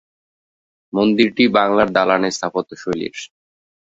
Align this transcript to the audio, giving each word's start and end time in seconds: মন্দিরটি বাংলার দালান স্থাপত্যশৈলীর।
মন্দিরটি 0.93 1.43
বাংলার 1.57 1.89
দালান 1.91 2.23
স্থাপত্যশৈলীর। 2.31 3.15